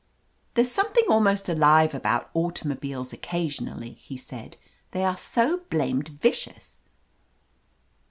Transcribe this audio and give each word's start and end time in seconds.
"There's 0.55 0.71
something 0.71 1.03
almost 1.11 1.47
alive 1.47 1.93
about 1.93 2.31
auto 2.33 2.67
mobiles 2.67 3.13
occasionally," 3.13 3.91
he 4.01 4.17
said. 4.17 4.57
"They 4.93 5.03
are 5.05 5.15
so 5.15 5.57
blamed 5.69 6.07
vicious." 6.07 6.81